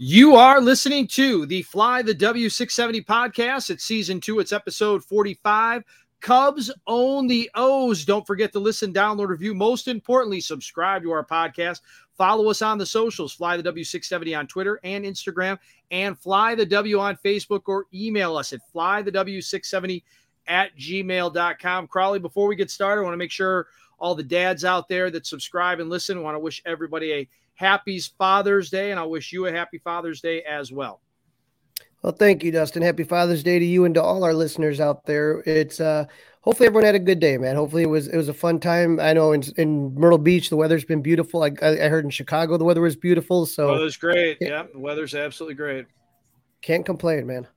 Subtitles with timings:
[0.00, 3.68] You are listening to the Fly the W670 podcast.
[3.68, 5.82] It's season two, it's episode 45.
[6.20, 8.04] Cubs own the O's.
[8.04, 9.56] Don't forget to listen, download, review.
[9.56, 11.80] Most importantly, subscribe to our podcast.
[12.16, 15.58] Follow us on the socials, Fly the W670 on Twitter and Instagram,
[15.90, 20.04] and Fly the W on Facebook, or email us at Fly the W670
[20.46, 21.88] at gmail.com.
[21.88, 23.66] Crawly, before we get started, I want to make sure
[23.98, 27.28] all the dads out there that subscribe and listen, I want to wish everybody a
[27.58, 31.00] happy Father's Day, and I wish you a happy Father's Day as well.
[32.02, 32.82] Well, thank you, Dustin.
[32.82, 35.42] Happy Father's Day to you and to all our listeners out there.
[35.44, 36.04] It's uh
[36.42, 37.56] hopefully everyone had a good day, man.
[37.56, 39.00] Hopefully it was it was a fun time.
[39.00, 41.42] I know in, in Myrtle Beach the weather's been beautiful.
[41.42, 43.46] I, I heard in Chicago the weather was beautiful.
[43.46, 44.38] So weather's great.
[44.40, 45.86] Yeah, the weather's absolutely great.
[46.62, 47.48] Can't complain, man.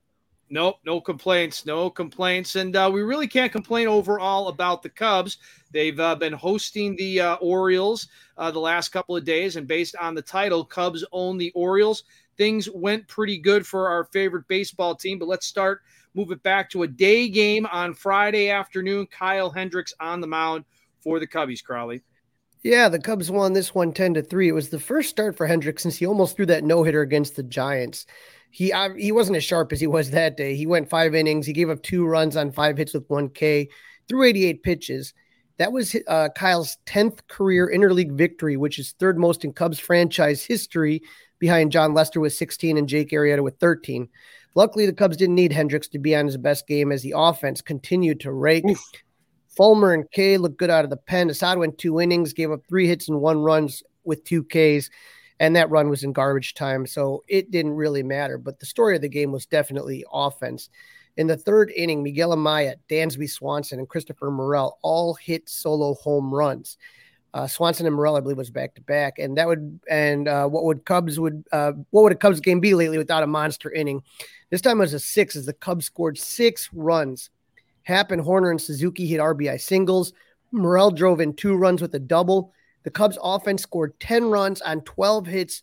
[0.52, 5.38] Nope, no complaints, no complaints, and uh, we really can't complain overall about the Cubs.
[5.70, 9.96] They've uh, been hosting the uh, Orioles uh, the last couple of days, and based
[9.98, 12.04] on the title, Cubs own the Orioles.
[12.36, 15.80] Things went pretty good for our favorite baseball team, but let's start
[16.12, 19.06] move it back to a day game on Friday afternoon.
[19.06, 20.66] Kyle Hendricks on the mound
[21.00, 22.02] for the Cubbies, Crawly.
[22.62, 24.48] Yeah, the Cubs won this one 10 to 3.
[24.48, 27.36] It was the first start for Hendricks since he almost threw that no hitter against
[27.36, 28.06] the Giants
[28.52, 30.54] he uh, he wasn't as sharp as he was that day.
[30.54, 31.46] He went five innings.
[31.46, 33.68] He gave up two runs on five hits with one K,
[34.08, 35.14] threw 88 pitches.
[35.56, 40.44] That was uh, Kyle's 10th career interleague victory, which is third most in Cubs franchise
[40.44, 41.02] history,
[41.38, 44.08] behind Jon Lester with 16 and Jake Arrieta with 13.
[44.54, 47.62] Luckily, the Cubs didn't need Hendricks to be on his best game as the offense
[47.62, 48.68] continued to rake.
[48.68, 48.78] Oof.
[49.56, 51.30] Fulmer and Kay looked good out of the pen.
[51.30, 54.90] Assad went two innings, gave up three hits and one runs with two Ks
[55.42, 58.38] and that run was in garbage time, so it didn't really matter.
[58.38, 60.70] But the story of the game was definitely offense.
[61.16, 66.32] In the third inning, Miguel Amaya, Dansby Swanson, and Christopher Morel all hit solo home
[66.32, 66.78] runs.
[67.34, 70.46] Uh, Swanson and Morel, I believe, was back to back, and that would and uh,
[70.46, 73.72] what would Cubs would uh, what would a Cubs game be lately without a monster
[73.72, 74.04] inning?
[74.50, 77.30] This time it was a six, as the Cubs scored six runs.
[77.84, 80.12] Happ Hoerner, and Suzuki hit RBI singles.
[80.52, 82.52] Morel drove in two runs with a double.
[82.84, 85.62] The Cubs offense scored 10 runs on 12 hits,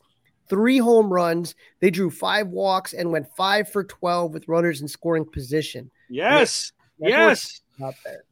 [0.49, 1.55] three home runs.
[1.79, 5.91] They drew five walks and went five for 12 with runners in scoring position.
[6.09, 6.71] Yes.
[6.99, 7.61] That's yes.
[7.83, 8.23] Up there.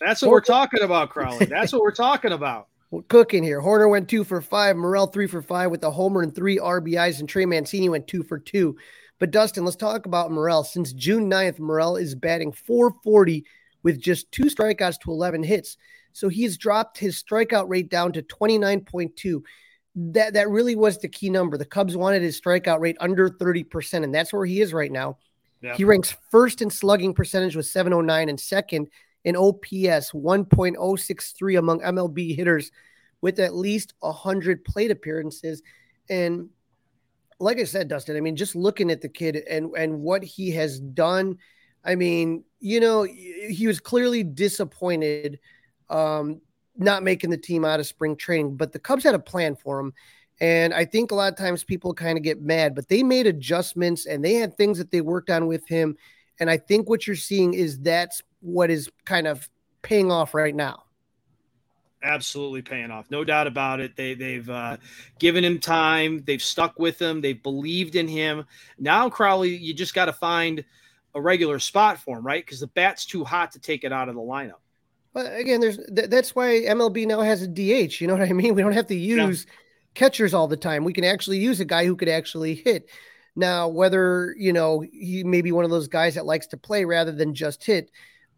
[0.00, 1.46] That's what we're talking about, Crawly.
[1.46, 2.68] That's what we're talking about.
[2.90, 3.62] We're cooking here.
[3.62, 7.20] Hoerner went two for five, Morel three for five with a homer and three RBIs,
[7.20, 8.76] and Trey Mancini went two for two.
[9.22, 10.64] But Dustin, let's talk about Morel.
[10.64, 13.46] Since June 9th, Morel is batting 440
[13.84, 15.76] with just two strikeouts to 11 hits.
[16.12, 19.40] So he's dropped his strikeout rate down to 29.2.
[19.94, 21.56] That that really was the key number.
[21.56, 25.18] The Cubs wanted his strikeout rate under 30%, and that's where he is right now.
[25.60, 25.76] Yeah.
[25.76, 28.88] He ranks first in slugging percentage with 709 and second
[29.22, 32.72] in OPS 1.063 among MLB hitters
[33.20, 35.62] with at least 100 plate appearances.
[36.10, 36.48] And
[37.42, 40.52] like I said, Dustin, I mean, just looking at the kid and, and what he
[40.52, 41.38] has done,
[41.84, 45.40] I mean, you know, he was clearly disappointed
[45.90, 46.40] um,
[46.76, 48.56] not making the team out of spring training.
[48.56, 49.92] But the Cubs had a plan for him.
[50.40, 53.26] And I think a lot of times people kind of get mad, but they made
[53.26, 55.96] adjustments and they had things that they worked on with him.
[56.38, 59.48] And I think what you're seeing is that's what is kind of
[59.82, 60.84] paying off right now.
[62.02, 63.94] Absolutely paying off, no doubt about it.
[63.96, 64.78] They they've uh,
[65.18, 68.44] given him time, they've stuck with him, they've believed in him.
[68.78, 70.64] Now, Crawly, you just got to find
[71.14, 72.44] a regular spot for him, right?
[72.44, 74.60] Because the bat's too hot to take it out of the lineup.
[75.12, 78.00] But again, there's th- that's why MLB now has a DH.
[78.00, 78.54] You know what I mean?
[78.54, 79.52] We don't have to use yeah.
[79.94, 80.84] catchers all the time.
[80.84, 82.88] We can actually use a guy who could actually hit.
[83.36, 86.84] Now, whether you know he may be one of those guys that likes to play
[86.84, 87.90] rather than just hit,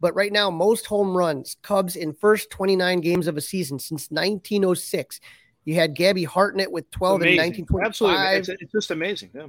[0.04, 4.10] but right now, most home runs Cubs in first 29 games of a season since
[4.10, 5.18] 1906.
[5.64, 7.32] You had Gabby Hartnett with 12 amazing.
[7.32, 7.86] in 1925.
[7.86, 9.30] Absolutely, it's, it's just amazing.
[9.34, 9.46] Yeah.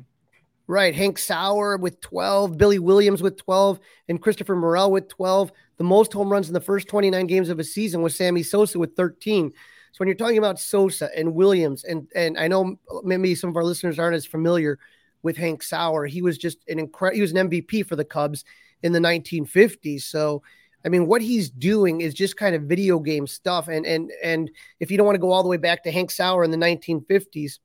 [0.66, 0.96] Right.
[0.96, 5.52] Hank Sauer with 12, Billy Williams with 12, and Christopher Morel with 12.
[5.76, 8.80] The most home runs in the first 29 games of a season was Sammy Sosa
[8.80, 9.52] with 13.
[9.52, 13.58] So when you're talking about Sosa and Williams, and and I know maybe some of
[13.58, 14.80] our listeners aren't as familiar
[15.22, 17.16] with Hank Sauer, he was just an incredible.
[17.18, 18.46] He was an MVP for the Cubs
[18.86, 20.04] in the 1950s.
[20.04, 20.44] So
[20.86, 23.68] I mean, what he's doing is just kind of video game stuff.
[23.68, 26.12] And and and if you don't want to go all the way back to Hank
[26.12, 27.58] Sauer in the 1950s,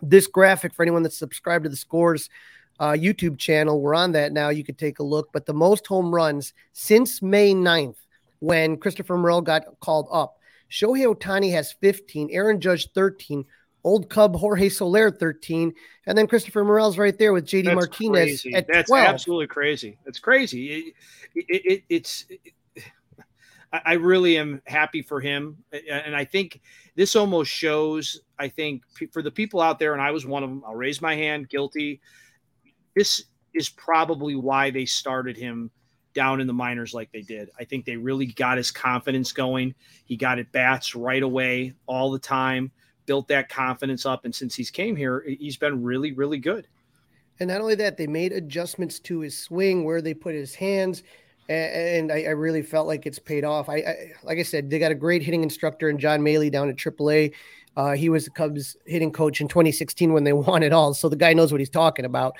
[0.00, 2.30] this graphic for anyone that's subscribed to the scores
[2.78, 4.50] uh, YouTube channel, we're on that now.
[4.50, 5.30] You could take a look.
[5.32, 7.96] But the most home runs since May 9th,
[8.38, 10.38] when Christopher Morel got called up,
[10.70, 13.44] Shohei Ohtani has 15, Aaron Judge 13,
[13.84, 15.72] Old Cub Jorge Soler 13,
[16.06, 18.54] and then Christopher Morel's right there with JD That's Martinez crazy.
[18.54, 19.06] at That's 12.
[19.06, 19.98] absolutely crazy.
[20.04, 20.94] That's crazy.
[21.34, 22.26] It, it, it, it's
[23.72, 26.60] I, I really am happy for him, and I think
[26.96, 28.20] this almost shows.
[28.38, 28.82] I think
[29.12, 30.62] for the people out there, and I was one of them.
[30.66, 32.00] I'll raise my hand, guilty.
[32.96, 33.24] This
[33.54, 35.70] is probably why they started him
[36.14, 37.50] down in the minors like they did.
[37.58, 39.74] I think they really got his confidence going.
[40.04, 42.72] He got at bats right away all the time,
[43.08, 44.24] built that confidence up.
[44.26, 46.68] And since he's came here, he's been really, really good.
[47.40, 51.02] And not only that, they made adjustments to his swing, where they put his hands.
[51.48, 53.70] And I, I really felt like it's paid off.
[53.70, 56.68] I, I, like I said, they got a great hitting instructor in John Mallee down
[56.68, 57.32] at AAA.
[57.74, 60.92] Uh, he was the Cubs hitting coach in 2016 when they won it all.
[60.92, 62.36] So the guy knows what he's talking about.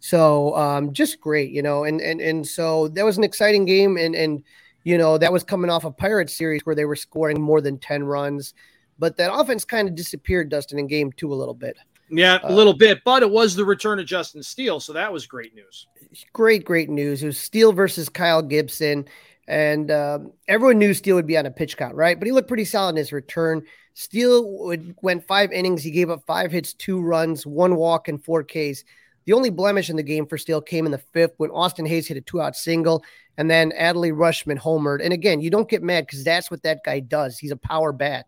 [0.00, 3.98] So um, just great, you know, and and and so that was an exciting game,
[3.98, 4.42] and and
[4.82, 7.78] you know that was coming off a Pirates series where they were scoring more than
[7.78, 8.54] ten runs,
[9.00, 11.76] but that offense kind of disappeared, Dustin, in game two a little bit.
[12.10, 15.12] Yeah, a little uh, bit, but it was the return of Justin Steele, so that
[15.12, 15.86] was great news.
[16.32, 17.22] Great, great news.
[17.22, 19.06] It was Steele versus Kyle Gibson,
[19.48, 22.18] and um, everyone knew Steele would be on a pitch count, right?
[22.18, 23.62] But he looked pretty solid in his return.
[23.94, 25.82] Steele would, went five innings.
[25.82, 28.84] He gave up five hits, two runs, one walk, and four Ks.
[29.24, 32.08] The only blemish in the game for Steele came in the fifth when Austin Hays
[32.08, 33.04] hit a two out single
[33.40, 35.02] and then Adley Rutschman homered.
[35.02, 37.38] And again, you don't get mad because that's what that guy does.
[37.38, 38.26] He's a power bat.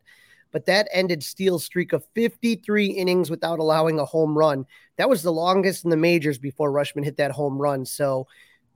[0.53, 4.67] But that ended Steele's streak of 53 innings without allowing a home run.
[4.99, 7.85] That was the longest in the majors before Rutschman hit that home run.
[7.87, 8.27] So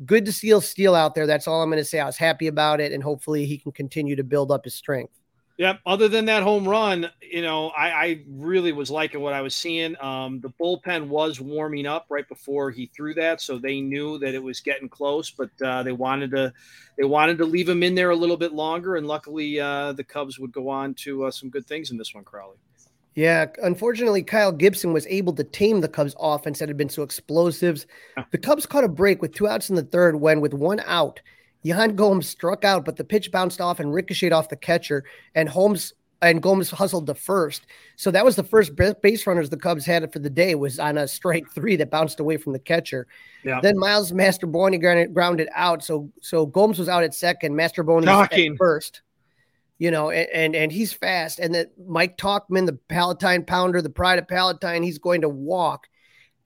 [0.04, 1.26] good to see Steele out there.
[1.26, 2.00] That's all I'm going to say.
[2.00, 5.12] I was happy about it, and hopefully he can continue to build up his strength.
[5.58, 5.80] Yep.
[5.86, 9.54] Other than that home run, you know, I, I really was liking what I was
[9.54, 9.96] seeing.
[10.02, 14.34] Um, the bullpen was warming up right before he threw that, so they knew that
[14.34, 15.30] it was getting close.
[15.30, 16.52] But uh, they wanted to,
[16.98, 20.04] they wanted to leave him in there a little bit longer, and luckily uh, the
[20.04, 22.58] Cubs would go on to uh, some good things in this one, Crawly.
[23.14, 27.02] Yeah, unfortunately, Kyle Gibson was able to tame the Cubs' offense that had been so
[27.02, 27.86] explosive.
[28.30, 31.22] The Cubs caught a break with two outs in the third when, with one out,
[31.66, 35.04] Yan Gomes struck out, but the pitch bounced off and ricocheted off the catcher,
[35.34, 35.92] and Holmes
[36.22, 37.66] and Gomes hustled the first.
[37.96, 40.96] So that was the first base runners the Cubs had for the day was on
[40.96, 43.08] a strike three that bounced away from the catcher.
[43.44, 43.60] Yeah.
[43.60, 45.82] Then Miles Mastrobuoni grounded, out.
[45.82, 49.02] So so Gomes was out at second, Mastrobuoni at first.
[49.78, 51.40] You know, and, and and he's fast.
[51.40, 55.88] And then Mike Tauchman, the Palatine pounder, the pride of Palatine, he's going to walk.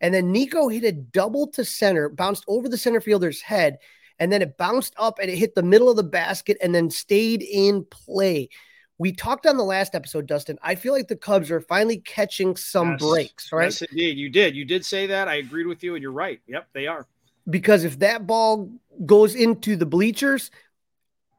[0.00, 3.76] And then Nico hit a double to center, bounced over the center fielder's head
[4.20, 6.90] and then it bounced up and it hit the middle of the basket and then
[6.90, 8.50] stayed in play.
[8.98, 10.58] We talked on the last episode, Dustin.
[10.62, 13.00] I feel like the Cubs are finally catching some yes.
[13.00, 13.64] breaks, right?
[13.64, 14.18] Yes, indeed.
[14.18, 14.54] You did.
[14.54, 15.26] You did say that.
[15.26, 16.38] I agreed with you, and you're right.
[16.46, 17.06] Yep, they are.
[17.48, 18.70] Because if that ball
[19.06, 20.50] goes into the bleachers,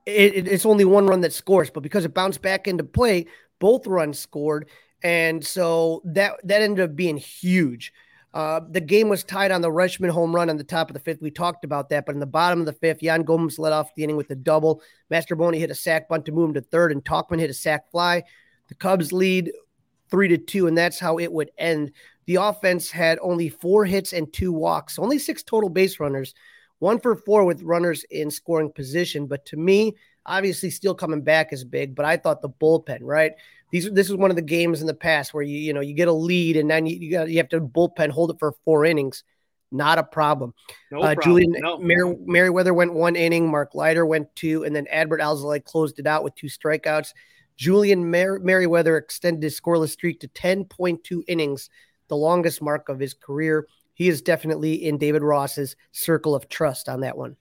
[0.07, 1.69] it, it, it's only one run that scores.
[1.69, 3.27] But because it bounced back into play,
[3.59, 4.67] both runs scored,
[5.03, 7.93] and so that that ended up being huge.
[8.33, 11.01] Uh, the game was tied on the Rutschman home run on the top of the
[11.01, 11.21] fifth.
[11.21, 13.93] We talked about that, but in the bottom of the fifth, Yan Gomes led off
[13.93, 14.81] the inning with a double.
[15.11, 17.91] Mastrobuoni hit a sac bunt to move him to third, and Tauchman hit a sac
[17.91, 18.23] fly.
[18.69, 19.51] The Cubs lead
[20.09, 21.91] three to two, and that's how it would end.
[22.25, 26.33] The offense had only four hits and two walks, only six total base runners,
[26.79, 29.27] one for four with runners in scoring position.
[29.27, 31.95] But to me, obviously, still coming back is big.
[31.95, 33.33] But I thought the bullpen, right?
[33.71, 35.93] These this is one of the games in the past where you you know you
[35.93, 38.53] get a lead and then you you, got, you have to bullpen hold it for
[38.63, 39.23] four innings.
[39.73, 40.53] Not a problem.
[40.91, 41.23] No uh, problem.
[41.23, 41.79] Julian no.
[41.79, 43.49] Mer- Merryweather went one inning.
[43.49, 47.13] Mark Leiter went two, and then Adbert Alzolay closed it out with two strikeouts.
[47.55, 51.69] Julian Mer- Merryweather extended his scoreless streak to 10.2 innings,
[52.09, 53.65] the longest mark of his career.
[53.93, 57.37] He is definitely in David Ross's circle of trust on that one.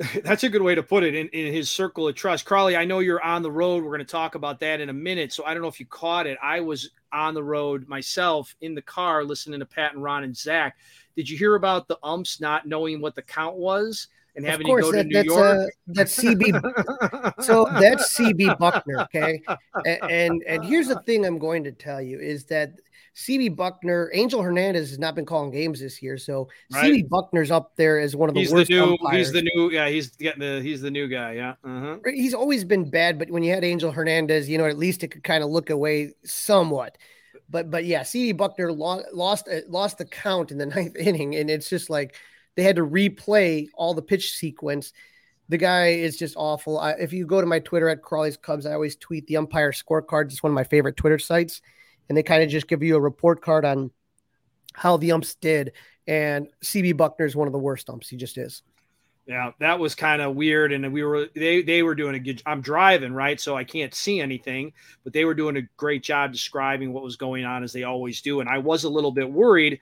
[0.24, 2.46] That's a good way to put it in, in his circle of trust.
[2.46, 3.82] Crawly, I know you're on the road.
[3.82, 5.32] We're going to talk about that in a minute.
[5.32, 6.38] So I don't know if you caught it.
[6.42, 10.36] I was on the road myself in the car listening to Pat and Ron and
[10.36, 10.76] Zach.
[11.16, 14.08] Did you hear about the umps not knowing what the count was?
[14.36, 15.58] and having course, to go to New that's, York.
[15.58, 17.42] Uh, that's CB.
[17.42, 19.02] so that's CB Bucknor.
[19.04, 19.42] Okay.
[19.84, 22.72] And, and, and here's the thing I'm going to tell you is that
[23.16, 26.92] CB Bucknor, Angel Hernandez has not been calling games this year, so right.
[26.92, 28.68] CB Bucknor's up there as one of the he's worst.
[28.68, 29.16] The new, umpires.
[29.16, 29.88] He's the new, yeah.
[29.88, 31.54] He's getting the he's the new guy, yeah.
[31.64, 31.96] Uh-huh.
[32.06, 35.08] He's always been bad, but when you had Angel Hernandez, you know at least it
[35.08, 36.98] could kind of look away somewhat.
[37.48, 41.34] But but yeah, CB Bucknor lost lost uh, lost the count in the ninth inning,
[41.34, 42.14] and it's just like
[42.54, 44.92] they had to replay all the pitch sequence.
[45.48, 46.78] The guy is just awful.
[46.78, 49.72] I, if you go to my Twitter at Crawly's Cubs, I always tweet the umpire
[49.72, 50.26] scorecards.
[50.26, 51.60] It's one of my favorite Twitter sites
[52.10, 53.92] and they kind of just give you a report card on
[54.74, 55.72] how the umps did.
[56.08, 58.08] And CB Bucknor is one of the worst umps.
[58.08, 58.62] He just is.
[59.26, 60.72] Yeah, that was kind of weird.
[60.72, 62.42] And we were they they were doing a good.
[62.44, 64.72] I'm driving right, so I can't see anything,
[65.04, 68.20] but they were doing a great job describing what was going on as they always
[68.20, 68.40] do.
[68.40, 69.78] And I was a little bit worried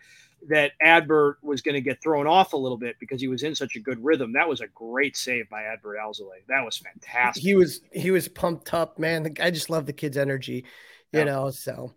[0.51, 3.55] that Adbert was going to get thrown off a little bit because he was in
[3.55, 4.35] such a good rhythm.
[4.35, 6.45] That was a great save by Adbert Alzolay.
[6.47, 7.43] That was fantastic.
[7.43, 9.35] He was he was pumped up, man.
[9.41, 10.67] I just love the kid's energy,
[11.12, 11.25] you yeah.
[11.25, 11.50] know.
[11.50, 11.95] So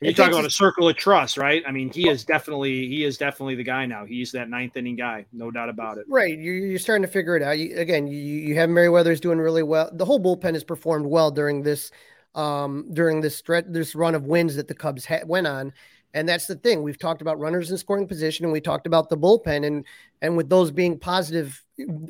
[0.00, 1.62] you talk about a circle of trust, right?
[1.66, 4.04] I mean, he is definitely he is definitely the guy now.
[4.04, 6.04] He's that ninth inning guy, no doubt about it.
[6.08, 7.58] Right, you're, you're starting to figure it out.
[7.58, 9.90] You, again, you, you have Merryweather's doing really well.
[9.92, 11.90] The whole bullpen has performed well during this
[12.34, 15.72] um during this stretch, this run of wins that the Cubs ha- went on.
[16.12, 16.82] And that's the thing.
[16.82, 19.84] We've talked about runners in scoring position, and we talked about the bullpen, and
[20.22, 21.60] and with those being positive,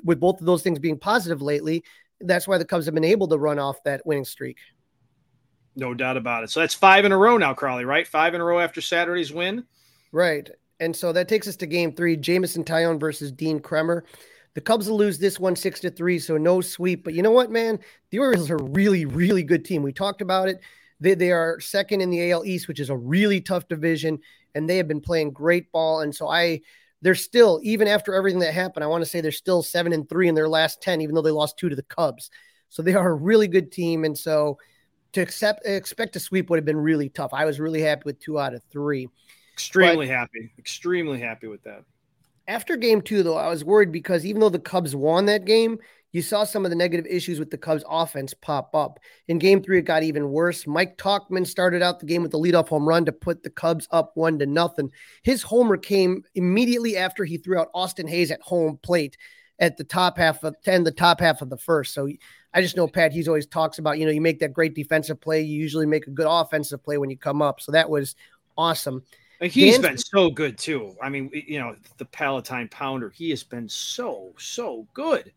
[0.04, 1.84] with both of those things being positive lately,
[2.20, 4.58] that's why the Cubs have been able to run off that winning streak.
[5.76, 6.50] No doubt about it.
[6.50, 8.06] So that's five in a row now, Crawly, right?
[8.06, 9.64] Five in a row after Saturday's win.
[10.12, 10.48] Right.
[10.80, 14.04] And so that takes us to game three Jameson Taillon versus Dean Kremer.
[14.54, 17.02] The Cubs will lose this one six to three, so no sweep.
[17.02, 17.80] But you know what, man?
[18.10, 19.82] The Orioles are a really, really good team.
[19.82, 20.60] We talked about it.
[21.00, 24.20] They, they are second in the AL East, which is a really tough division,
[24.54, 26.02] and they have been playing great ball.
[26.02, 26.60] And so I,
[27.02, 30.08] they're still, even after everything that happened, I want to say they're still seven and
[30.08, 32.30] three in their last 10, even though they lost two to the Cubs.
[32.68, 34.04] So they are a really good team.
[34.04, 34.58] And so
[35.14, 37.32] to accept expect a sweep would have been really tough.
[37.32, 39.08] I was really happy with two out of three.
[39.52, 40.52] Extremely but happy.
[40.58, 41.84] Extremely happy with that.
[42.46, 45.78] After game two, though, I was worried because even though the Cubs won that game,
[46.12, 49.00] you saw some of the negative issues with the Cubs offense pop up.
[49.28, 50.66] In game three, it got even worse.
[50.66, 53.88] Mike Tauchman started out the game with the leadoff home run to put the Cubs
[53.90, 54.90] up one to nothing.
[55.22, 59.16] His homer came immediately after he threw out Austin Hays at home plate
[59.58, 61.94] at the top half of 10, the top half of the first.
[61.94, 62.08] So
[62.52, 65.20] I just know Pat, he's always talks about, you know, you make that great defensive
[65.20, 65.42] play.
[65.42, 67.60] You usually make a good offensive play when you come up.
[67.60, 68.16] So that was
[68.56, 69.02] awesome.
[69.40, 70.96] And he's Dan's, been so good too.
[71.02, 75.32] I mean, you know, the Palatine pounder, he has been so, so good.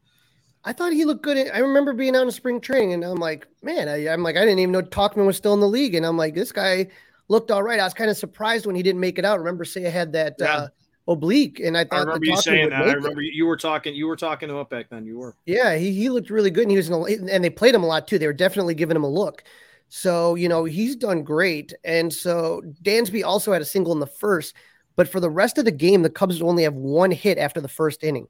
[0.63, 1.49] I thought he looked good.
[1.51, 4.41] I remember being out in spring training and I'm like, man, I, am like, I
[4.41, 5.95] didn't even know Tauchman was still in the league.
[5.95, 6.87] And I'm like, this guy
[7.29, 7.79] looked all right.
[7.79, 9.39] I was kind of surprised when he didn't make it out.
[9.39, 10.55] Remember, say I had that yeah.
[10.55, 10.67] uh,
[11.07, 12.83] oblique, and I thought I remember you saying that.
[12.83, 13.33] I remember it.
[13.33, 13.95] you were talking.
[13.95, 15.05] You were talking to him back then.
[15.05, 15.35] You were.
[15.45, 17.83] Yeah, he, he looked really good, and he was in a, and they played him
[17.83, 18.19] a lot too.
[18.19, 19.43] They were definitely giving him a look.
[19.89, 24.07] So you know he's done great, and so Dansby also had a single in the
[24.07, 24.53] first,
[24.95, 27.67] but for the rest of the game, the Cubs only have one hit after the
[27.67, 28.27] first inning.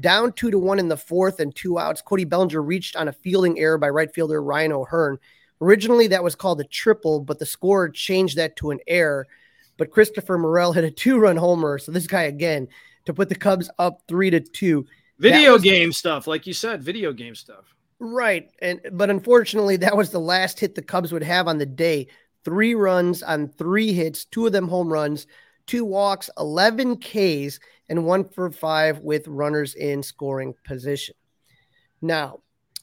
[0.00, 3.12] Down two to one in the fourth and two outs, Cody Bellinger reached on a
[3.12, 5.18] fielding error by right fielder Ryan O'Hearn.
[5.60, 9.26] Originally, that was called a triple, but the scorer changed that to an error
[9.76, 11.78] but Christopher Morel hit a two run homer.
[11.78, 12.68] So this guy again
[13.06, 14.86] to put the Cubs up three to two.
[15.18, 17.74] Video game stuff, like you said, video game stuff.
[17.98, 18.50] Right.
[18.60, 22.08] And but unfortunately, that was the last hit the Cubs would have on the day.
[22.44, 25.26] Three runs on three hits, two of them home runs,
[25.66, 31.14] two walks, 11 Ks, and one for five with runners in scoring position.
[32.02, 32.40] Now,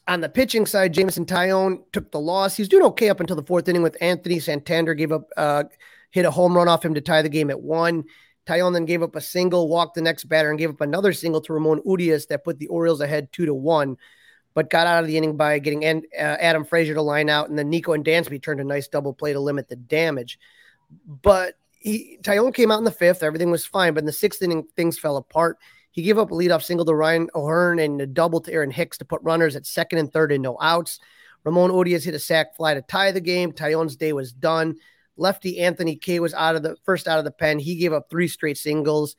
[0.08, 2.56] on the pitching side, Jameson Taillon took the loss.
[2.56, 5.64] He's doing okay up until the fourth inning with Anthony Santander gave up uh,
[6.12, 8.04] hit a home run off him to tie the game at one.
[8.46, 11.40] Taillon then gave up a single, walked the next batter, and gave up another single
[11.40, 13.96] to Ramon Urias that put the Orioles ahead two to one,
[14.54, 17.58] but got out of the inning by getting uh, Adam Frazier to line out, and
[17.58, 20.38] then Nico and Dansby turned a nice double play to limit the damage.
[21.06, 24.42] But he Taillon came out in the fifth, everything was fine, but in the sixth
[24.42, 25.58] inning things fell apart.
[25.92, 28.98] He gave up a leadoff single to Ryan O'Hearn and a double to Aaron Hicks
[28.98, 30.98] to put runners at second and third and no outs.
[31.44, 33.52] Ramon Urias hit a sac fly to tie the game.
[33.52, 34.76] Taillon's day was done.
[35.22, 37.58] Lefty Anthony Kay was out of the first out of the pen.
[37.58, 39.16] He gave up three straight singles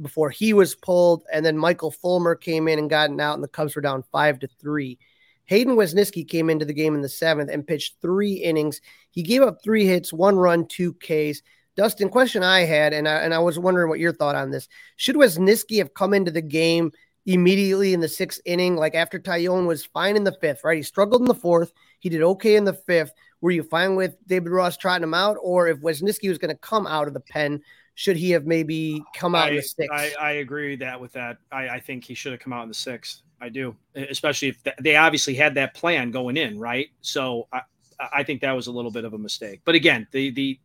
[0.00, 3.48] before he was pulled, and then Michael Fulmer came in and gotten out, and the
[3.48, 4.98] Cubs were down five to three.
[5.46, 8.82] Hayden Wesneski came into the game in the seventh and pitched three innings.
[9.10, 11.42] He gave up three hits, one run, two Ks.
[11.74, 14.68] Dustin, question I had, and I, and I was wondering what your thought on this.
[14.96, 16.92] Should Wesneski have come into the game
[17.24, 20.76] immediately in the sixth inning, like after Taillon was fine in the fifth, right?
[20.76, 21.72] He struggled in the fourth.
[22.00, 23.12] He did okay in the fifth.
[23.40, 26.58] Were you fine with David Ross trotting him out, or if Wesneski was going to
[26.58, 27.62] come out of the pen,
[27.94, 29.92] should he have maybe come out I, in the sixth?
[29.92, 31.38] I, I agree that with that.
[31.50, 33.22] I, I think he should have come out in the sixth.
[33.40, 36.88] I do, especially if th- they obviously had that plan going in, right?
[37.00, 37.60] So I,
[38.12, 39.60] I think that was a little bit of a mistake.
[39.64, 40.58] But again, the the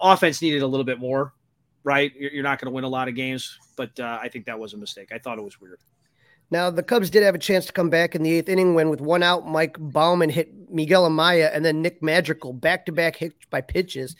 [0.00, 1.34] offense needed a little bit more,
[1.84, 2.12] right?
[2.14, 4.58] You're, you're not going to win a lot of games, but uh, I think that
[4.58, 5.10] was a mistake.
[5.12, 5.80] I thought it was weird.
[6.50, 8.88] Now, the Cubs did have a chance to come back in the eighth inning when,
[8.88, 13.16] with one out, Mike Baumann hit Miguel Amaya and then Nick Madrigal back to back
[13.16, 14.14] hit by pitches.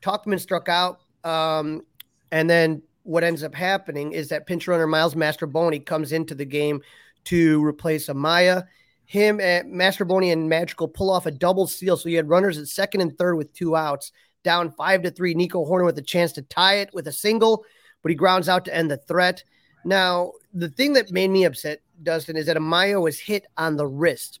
[0.00, 1.00] Tauchman struck out.
[1.24, 1.82] Um,
[2.30, 6.44] and then what ends up happening is that pinch runner Miles Mastrobuoni comes into the
[6.44, 6.80] game
[7.24, 8.66] to replace Amaya.
[9.04, 11.96] Him and Mastrobuoni and Madrigal pull off a double steal.
[11.96, 14.12] So you had runners at second and third with two outs,
[14.44, 15.34] down five to three.
[15.34, 17.64] Nico Hoerner with a chance to tie it with a single,
[18.02, 19.42] but he grounds out to end the threat.
[19.84, 23.86] Now, the thing that made me upset, Dustin, is that Amaya was hit on the
[23.86, 24.40] wrist.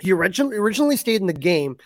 [0.00, 1.76] He originally originally stayed in the game,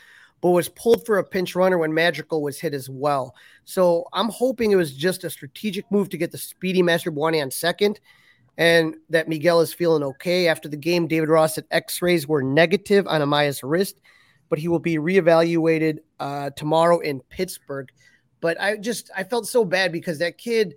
[0.41, 3.35] but was pulled for a pinch runner when Madrigal was hit as well.
[3.65, 7.51] So I'm hoping it was just a strategic move to get the speedy Mastrobuoni on
[7.51, 8.01] second
[8.59, 10.49] and that Miguel is feeling okay.
[10.49, 14.01] After the game, David Ross said x rays were negative on Amaya's wrist,
[14.49, 17.91] but he will be reevaluated uh, tomorrow in Pittsburgh.
[18.41, 20.77] But I just, I felt so bad because that kid,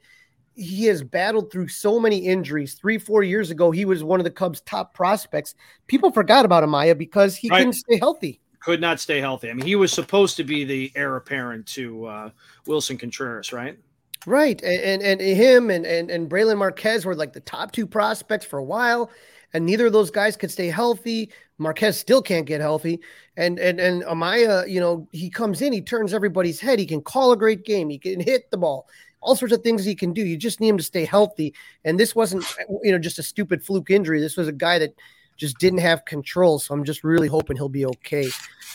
[0.59, 2.73] he has battled through so many injuries.
[2.73, 5.55] Three, four years ago, he was one of the Cubs' top prospects.
[5.87, 7.59] People forgot about Amaya because he right.
[7.59, 8.39] couldn't stay healthy.
[8.59, 9.49] Could not stay healthy.
[9.49, 12.29] I mean, he was supposed to be the heir apparent to uh,
[12.67, 13.77] Willson Contreras, right?
[14.25, 14.61] Right.
[14.61, 18.45] And, and, and him and, and, and Brailyn Marquez were like the top two prospects
[18.45, 19.09] for a while.
[19.53, 21.31] And neither of those guys could stay healthy.
[21.57, 22.99] Marquez still can't get healthy.
[23.35, 26.79] And and and Amaya, you know, he comes in, he turns everybody's head.
[26.79, 27.89] He can call a great game.
[27.89, 28.87] He can hit the ball.
[29.21, 30.25] All sorts of things he can do.
[30.25, 31.53] You just need him to stay healthy.
[31.83, 32.45] And this wasn't,
[32.83, 34.19] you know, just a stupid fluke injury.
[34.19, 34.95] This was a guy that
[35.37, 36.59] just didn't have control.
[36.59, 38.29] So I'm just really hoping he'll be okay.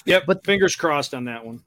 [0.07, 0.25] Yep.
[0.27, 1.63] But fingers crossed on that one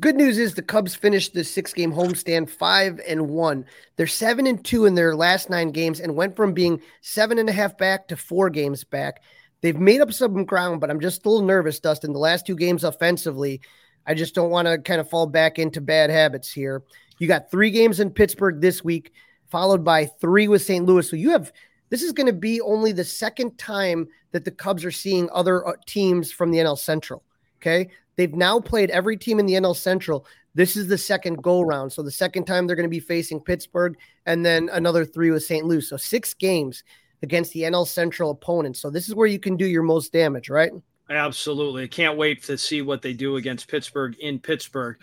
[0.00, 3.64] good news is the Cubs finished the six game homestand five and one.
[3.96, 7.48] They're seven and two in their last nine games and went from being seven and
[7.48, 9.22] a half back to four games back.
[9.62, 12.12] They've made up some ground, but I'm just a little nervous, Dustin.
[12.12, 13.60] The last two games offensively,
[14.06, 16.82] I just don't want to kind of fall back into bad habits here.
[17.18, 19.12] You got three games in Pittsburgh this week,
[19.46, 20.84] followed by three with St.
[20.84, 21.08] Louis.
[21.08, 21.52] So you have
[21.88, 25.66] this is going to be only the second time that the Cubs are seeing other
[25.66, 27.22] uh, teams from the NL Central.
[27.60, 27.90] Okay.
[28.16, 30.26] They've now played every team in the NL Central.
[30.54, 31.92] This is the second go round.
[31.92, 35.44] So the second time they're going to be facing Pittsburgh and then another three with
[35.44, 35.66] St.
[35.66, 35.86] Louis.
[35.86, 36.82] So six games
[37.22, 38.80] against the NL Central opponents.
[38.80, 40.72] So this is where you can do your most damage, right?
[41.08, 41.86] Absolutely.
[41.86, 44.96] Can't wait to see what they do against Pittsburgh in Pittsburgh.